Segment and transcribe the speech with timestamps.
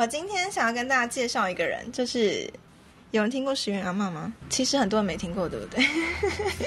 [0.00, 2.50] 我今天想要跟大家介绍一个人，就是
[3.10, 4.32] 有人听过石原阿嬷吗？
[4.48, 5.84] 其实很多人没听过，对不对？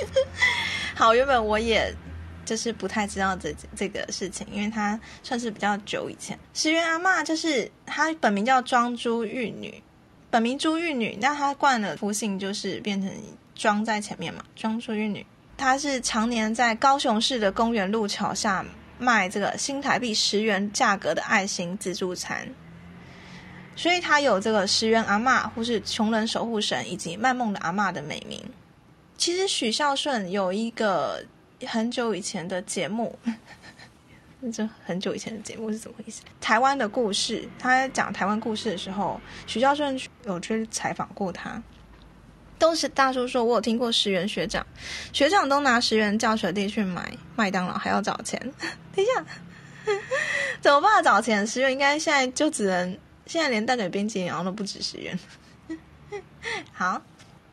[0.93, 1.91] 好，原本我也
[2.45, 6.37] 就是不太知道这这个事情，因为他算是比较久以前。
[6.53, 9.81] 石原阿嬷就是她本名叫庄珠玉女，
[10.29, 13.11] 本名珠玉女，那她冠了夫姓就是变成
[13.55, 15.25] 庄在前面嘛，庄珠玉女。
[15.57, 18.63] 她是常年在高雄市的公园路桥下
[18.99, 22.47] 卖这个新台币十元价格的爱心自助餐，
[23.75, 28.41] 所以他有这个十元阿嬷或是穷人守护神以及卖梦的阿嬷的美名。
[29.17, 31.23] 其实许孝顺有一个
[31.65, 33.17] 很久以前的节目，
[34.51, 36.21] 这很久以前的节目是怎么回事？
[36.41, 41.61] 台湾的故事，他讲台湾故事的时候，许孝顺有去采访过他。
[42.59, 44.65] 都是大叔说，我有听过十元学长，
[45.11, 48.39] 学长都拿十元叫学弟去买麦当劳，还要找钱。
[48.95, 49.25] 等一下，
[50.61, 51.03] 怎么办？
[51.03, 51.45] 找钱？
[51.45, 55.17] 十元应该现在就只能，现在连蛋卷冰淇淋然后都不止十元。
[56.73, 57.01] 好。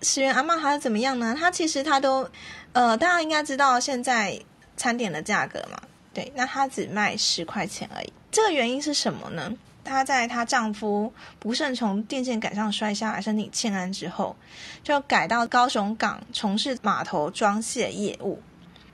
[0.03, 1.37] 十元阿妈还是怎么样呢？
[1.39, 2.27] 他其实他都，
[2.73, 4.41] 呃，大家应该知道现在
[4.75, 5.79] 餐点的价格嘛，
[6.15, 8.11] 对，那他只卖十块钱而已。
[8.31, 9.53] 这个原因是什么呢？
[9.85, 14.35] 她在她丈夫不慎从电线杆上摔下来，身体欠安之后，
[14.83, 18.41] 就改到高雄港从事码头装卸业务。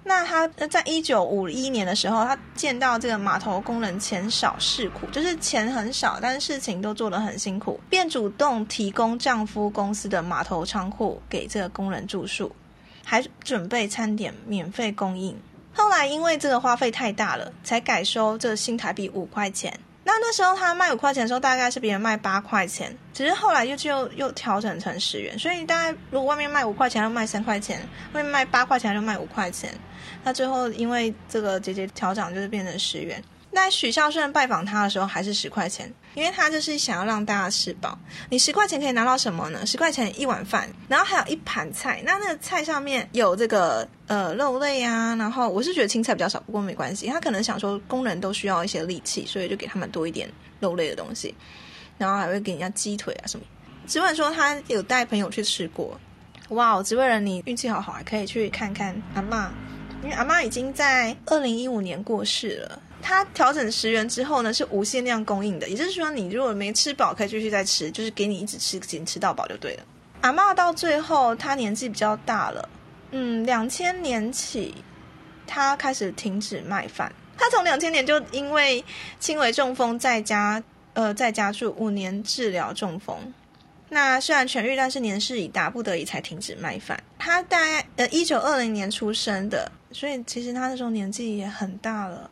[0.09, 12.55] 那他在一九五一年的时候，他见到这个码头工人钱少事苦，就是钱很少，但是事情都做得很辛苦，便主动提供丈夫公司的码头仓库给这个工人住宿，
[13.05, 15.37] 还准备餐点免费供应。
[15.75, 19.77] 后来因为这个花费太大了，才改收这新台币五块钱。
[20.07, 27.77] 那那时候他卖五块钱的时候，大概是别人卖八块钱，只是后来又就又调整成十元，所以大概如果外面卖五块钱，就卖三块钱；
[28.13, 29.69] 外面卖八块钱，就卖五块钱。
[30.23, 33.21] 那最后因为这个节节调整，就是变成十元。
[33.57, 37.99] 那许孝顺拜访他的时候还是十块钱，因为他就是想要让大家吃饱。
[38.29, 39.65] 你十块钱可以拿到什么呢？
[39.65, 42.03] 十块钱一碗饭，然后还有一盘菜。
[42.05, 47.07] 那那个菜上面有这个呃肉类啊，然后我是觉得青菜比较少，不过没关系。
[47.07, 51.35] 他可能想说工人都需要一些力气，所以就给他们多一点肉类的东西，
[51.97, 53.47] 然后还会给人家鸡腿啊什么。
[53.87, 55.99] 只问说他有带朋友去吃过，
[56.51, 56.83] 哇哦！
[56.83, 59.51] 只问人你运气好好，还可以去看看阿妈，
[60.03, 62.83] 因为阿妈已经在二零一五年过世了。
[63.09, 69.85] 它调整十元之后呢，是无限量供应的，也就是说，你如果没吃饱，可以继续再吃，就是给你一直吃，给你吃到饱就对了。
[70.23, 72.69] 阿妈到最后，她年纪比较大了，
[73.13, 74.75] 嗯，两千年起，
[75.47, 77.13] 她开始停止卖饭。
[77.39, 78.85] 她从两千年就因为
[79.21, 80.61] 轻微中风在家，
[80.95, 83.17] 呃，在家住五年治疗中风。
[83.89, 87.01] 那虽然痊愈，但是年事已大，不得已才停止卖饭。
[87.21, 92.29] 她大概呃一九二零年出生的，所以其实她那时候年纪也很大了。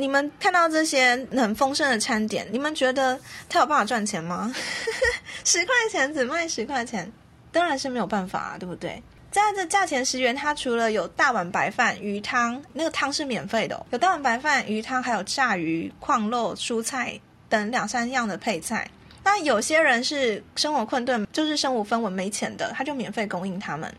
[0.00, 4.50] 你们看到这些很丰盛的餐点，你们觉得他有办法赚钱吗？
[5.44, 7.12] 十块钱只卖十块钱，
[7.52, 9.02] 当然是没有办法啊，对不对？
[9.30, 18.90] 在这价钱十元，它除了有大碗白饭、鱼汤，那个汤是免费的，有大碗白饭、鱼汤，还有炸鱼、矿肉、蔬菜等两三样的配菜。
[19.22, 23.94] 那有些人是生活困顿，就是身无分文、没钱的，他就免费供应他们。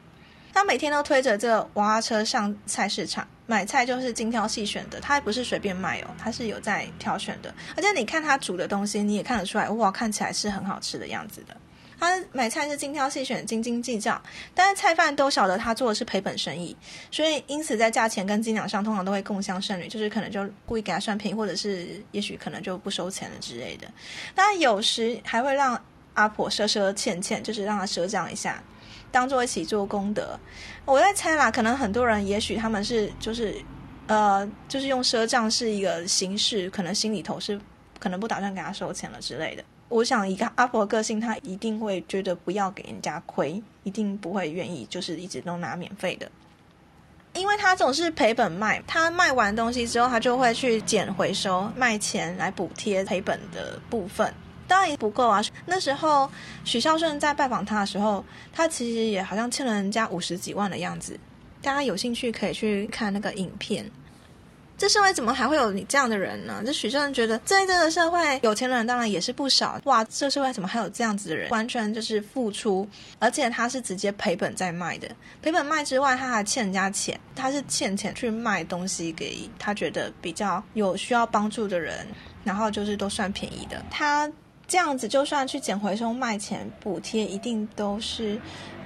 [0.52, 4.98] 他每天都推着这个娃娃车上菜市场买菜，就是精挑细选的。
[5.02, 7.54] 他还不是随便卖哦，他是有在挑选的。
[7.76, 11.58] 而且你看他煮的东西，你也看得出来，哇，看起来是很好吃的样子的。
[12.00, 14.20] 他买菜是精挑细选、斤斤计较，
[14.56, 16.74] 但是菜贩都晓得他做的是赔本生意，
[17.12, 23.88] 所以因此在价钱跟斤两上，通常都会共襄盛举，就是可能就故意给他算便宜，或者是也许可能就不收钱了之类的。
[24.34, 25.80] 但有时还会让
[26.14, 28.64] 阿婆赊赊欠欠，就是让他赊账一下。
[29.12, 30.40] 当做一起做功德，
[30.86, 33.56] 我在猜啦，可能很多人也许他们是就是，
[34.08, 37.60] 呃，就是用赊账是一个形式，可能心里头是
[38.00, 39.64] 可能不打算给他收钱了之类的。
[39.90, 46.32] 我想一个阿婆个性，他一定会觉得不要给人家亏，一定不会愿意就是一直都拿免费的，
[47.34, 54.34] 因为他总是赔本卖，他卖完东西之后，他就会去捡回收卖钱来补贴赔本的部分。
[54.72, 55.44] 当然不够啊！
[55.66, 56.32] 那时候
[56.64, 58.24] 许孝顺在拜访他的时候，
[58.54, 61.20] 他其实也好像欠了人家五十几万的样子。
[61.62, 63.86] 大家有兴趣可以去看那个影片。
[64.78, 66.64] 这社会怎么还会有你这样的人呢？
[66.66, 69.78] 这许孝顺觉得，在这个社会，有钱人当然也是不少。
[69.84, 71.50] 哇，这社会怎么还有这样子的人？
[71.50, 72.88] 完全就是付出，
[73.20, 75.08] 而且他是直接赔本在卖的。
[75.42, 82.08] 赔本卖之外，他还欠人家钱，他是欠钱去卖东西给他觉得比较有需要帮助的人，
[82.46, 83.84] 然后就是都算便宜的。
[83.92, 84.32] 他。
[84.72, 88.40] 这样子，就算去捡回收卖钱补贴，一定都是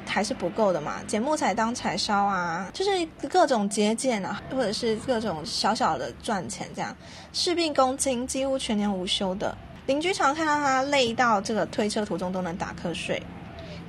[0.04, 0.96] 还是不够的嘛。
[1.06, 6.98] 捡木材当柴烧啊，就是各种节俭啊，或者是各种小小的赚钱这样。
[7.34, 9.56] 事必躬亲几乎全年无休的，
[9.86, 13.22] 邻居常看到他累到这个推车途中都能打瞌睡，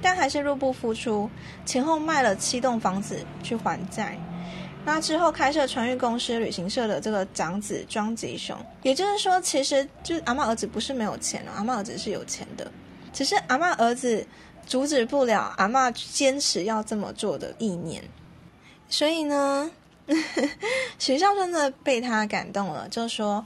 [0.02, 1.30] 但还是入不敷出，
[1.64, 4.18] 前后卖了七栋房子去还债。
[4.86, 12.70] 那之后开设船运公司、旅行社的这个长子庄吉雄，也就是说，其实就是阿妈儿子不是没有钱了，阿妈儿子是有钱的，
[13.12, 14.26] 只是阿妈儿子
[14.66, 18.02] 阻止不了阿妈坚持要这么做的意念。
[18.88, 19.70] 所以呢，
[20.98, 23.44] 学校真的被他感动了，就说。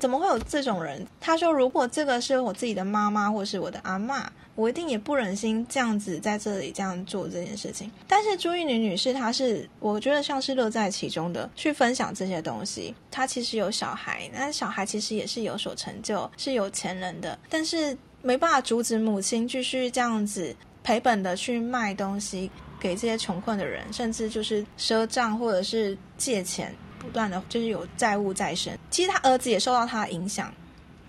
[0.00, 1.06] 怎么会有这种人？
[1.20, 12.94] 他说：“如果这个是我自己的妈妈，或是我的阿妈，我一定也不忍心这样子在这里这样做这件事情。”但是朱玉女女士，她是我觉得像是乐在其中的去分享这些东西。
[13.10, 26.74] 她其实有小孩，那小孩其实也是有所成就，是有钱人的，但是没办法阻止母亲继续这样子赔本的去卖东西给这些穷困的人，甚至就是赊账或者是借钱。
[26.98, 30.54] 不断的就是有债务在身，其实他儿子也受到他的影响，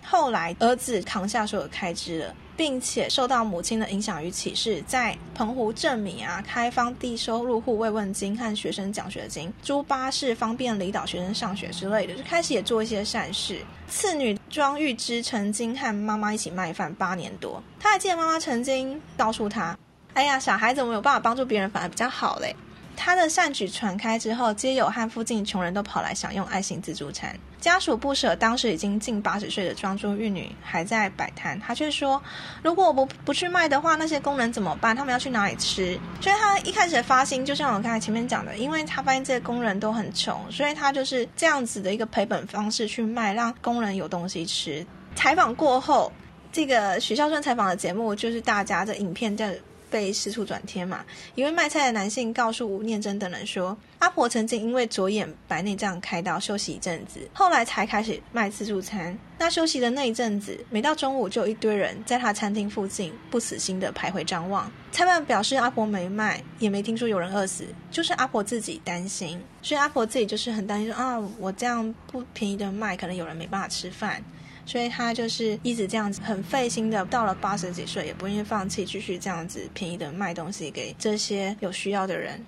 [0.02, 13.60] 后来儿子扛下所有开支了，并且受到母亲的影响与启示，在澎湖镇米啊开方低收入户慰问金和学生奖学金，租巴士方便离岛学生上学之类的，就开始也做一些善事。
[13.88, 19.76] 次女庄玉芝曾经和妈妈一起卖饭八年多，他还记得妈妈曾经告诉他
[20.14, 22.54] ：“哎呀，小孩子我们有办法帮助别人反而比较好嘞。”
[22.96, 27.36] 他的善举传开之后，街友和附近穷人都跑来享用爱心自助餐。
[27.60, 32.22] 家属不舍，当时已经近八十岁的庄珠玉女还在摆摊，他却说
[32.62, 34.94] ：“如果我不不去卖的话，那些工人怎么办？
[34.94, 44.86] 他们要去哪里吃？”所以，他一开始的发心，就像我刚才前面讲的，因为他发现这些工人都很穷，所以他就是这样子的一个赔本方式去卖，让工人有东西吃。
[45.14, 46.12] 采访过后，
[46.52, 49.58] 这个许孝顺采访的节目就是大家的影片在。
[49.94, 51.04] 被四处转贴嘛？
[51.36, 59.16] 一位卖菜的男性告诉吴念真等人说，阿婆曾经因为左眼白内障开刀休息一阵子，后来才开始卖自助餐。
[59.38, 64.68] 那休息的那一阵子，每到中午就有一堆人在他餐厅附近不死心的徘徊张望。
[64.90, 74.20] 菜贩表示阿婆没卖，也没听说有人饿死，就是阿婆自己担心，所以阿婆自己就是很担心说啊，我这样不便宜的卖，可能有人没办法吃饭。
[74.66, 82.44] 所以他就是一直这样子很费心的，到了八十几岁也不愿意放弃，继续这样子便宜的卖东西给这些有需要的人。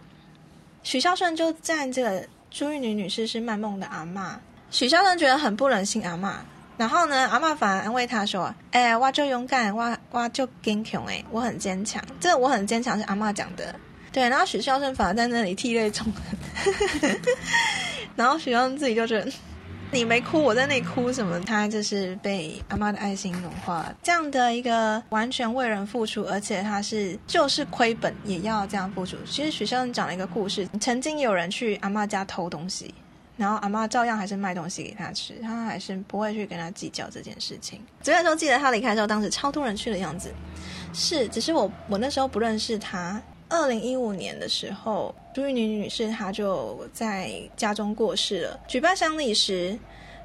[0.83, 4.41] 许孝顺就站这个朱玉女女士是卖梦的阿妈，
[4.71, 6.39] 许孝顺觉得很不忍心阿妈，
[6.79, 12.03] 然后呢，阿妈反而安慰他说：“哎，我就勇敢，我我就坚强，哎，我很坚强。
[12.19, 13.75] 这我很坚强是阿妈讲的，
[14.11, 14.29] 对。
[14.29, 17.11] 然后许孝顺反而在那里涕泪纵横，
[18.17, 19.31] 然后许孝顺自己就觉得。”
[19.93, 21.41] 你没哭，我在那里哭什么？
[21.41, 29.17] 他就是被阿妈的爱心融化，这样的一个完全为人付出，而且他是就是亏本也要这样付出。
[29.25, 32.93] 其实许生讲了一个故事，曾经有人去阿妈家偷东西，
[33.37, 37.81] 然后阿妈照样还是卖东西给他吃，他还是不会去跟他计较这件事情。
[38.03, 40.31] 昨天时候记得他离开之后，当时超多人去的样子，
[40.93, 43.23] 是只是我我那时候不认识他。
[43.49, 48.59] 二零一五年的时候，朱玉女女士她就在家中过世了。
[48.67, 49.79] 举办丧礼时，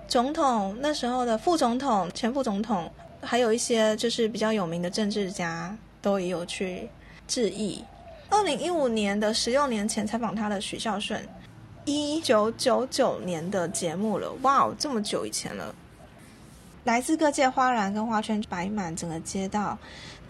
[0.08, 2.92] 总统那时候的副总统、前副总统，
[3.22, 6.90] 还有一些就是比较有名的政治家，都也有去
[7.28, 7.84] 致意。
[8.30, 11.24] 二零一五年的十六年前采访他的许孝顺，
[11.86, 15.76] 一九九九年的节目了，哇，这么久以前了。
[16.86, 19.78] 来自各界花篮跟花圈摆满整个街道。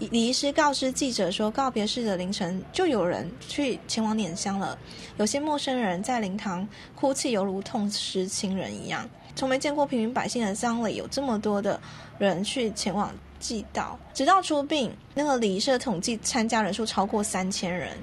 [0.10, 4.77] 李医师告知记者说，告别式的凌晨就有人去前往碾香了。
[5.17, 9.08] 有些陌生人在灵堂哭泣，犹如痛失亲人一样。
[9.36, 11.79] 从没见过平民百姓的丧礼有这么多的
[12.17, 13.96] 人去前往祭悼。
[14.13, 17.96] 直到出殡，那个礼仪社统计参加人数超过三千人。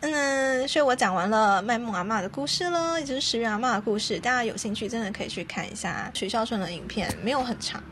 [0.00, 4.18] 嗯，所以我讲完了卖梦阿妈的故事了，也就是十元阿妈的故事。
[4.18, 7.82] 大家有兴趣真的可以去看一下许孝顺的影片，没有很长，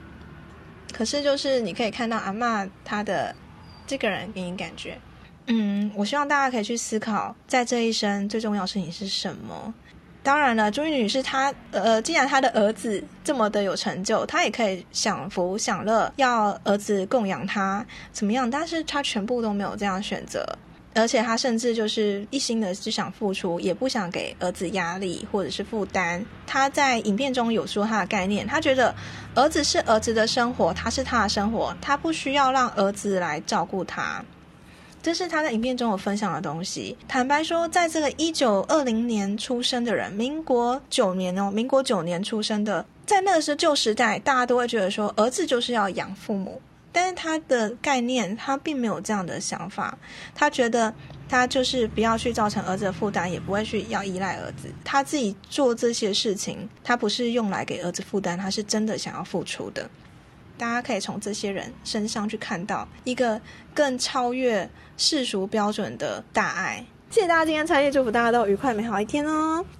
[0.92, 3.34] 可是就是你可以看到阿妈她的。
[3.86, 4.98] 这个人给你感觉，
[5.46, 9.72] 嗯，我希望大家可以去思考，在这一生最重要事情是什么。
[10.22, 18.50] 当然了，朱玉女士她，呃，既然她的儿子这么的有成就，她也可以享福享乐，要儿子供养她怎么样？
[18.50, 20.42] 但是她全部都没有这样选择，
[20.94, 26.24] 而且他甚至就是一心的只想付出，也不想给儿子压力或者是负担。
[26.46, 28.94] 他在影片中有说他的概念，他觉得。
[29.36, 34.24] 儿子是儿子的生活，他是他的生活，他不需要让儿子来照顾他。
[35.02, 36.96] 这是他在影片中有分享的东西。
[37.08, 46.62] 坦白说，在这个一九二零年出生的人，民国九年哦，民国九年出生的，在那个时旧时代，大家都会觉得说，儿子就是要养父母。
[46.94, 49.98] 但是他的概念，他并没有这样的想法，
[50.34, 50.94] 他觉得。
[51.26, 54.68] 他就是不要去造成儿子的负担，也不会去要依赖儿子。
[54.84, 59.88] 他自己做这些事情，他不是用来给儿子负担，他是真的想要付出的。
[60.58, 63.40] 大家可以从这些人身上去看到一个
[63.72, 66.84] 更超越世俗标准的大爱。
[67.10, 69.64] 谢谢大家今天参与，祝福大家都愉快美好一天哦。